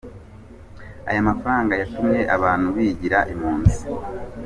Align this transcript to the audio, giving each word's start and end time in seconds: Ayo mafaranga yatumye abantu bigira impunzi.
Ayo 1.09 1.21
mafaranga 1.29 1.73
yatumye 1.81 2.21
abantu 2.35 2.67
bigira 2.75 3.19
impunzi. 3.31 3.79